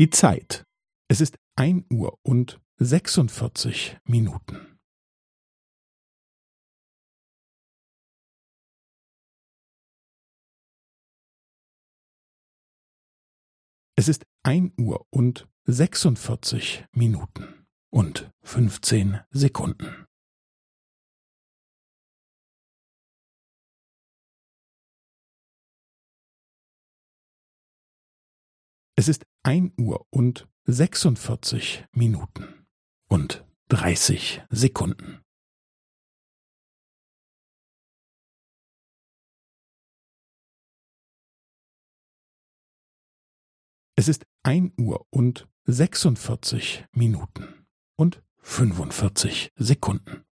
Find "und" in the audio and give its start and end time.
2.22-2.58, 15.10-15.46, 17.92-18.32, 30.10-30.48, 33.08-33.44, 45.10-45.48, 47.96-48.22